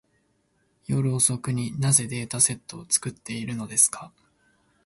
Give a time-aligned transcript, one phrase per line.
[0.87, 4.11] 夜遅くに、なぜデータセットを作っているのですか。